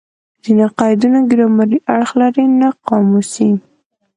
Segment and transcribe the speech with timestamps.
[0.43, 3.49] ځیني قیدونه ګرامري اړخ لري؛ نه قاموسي.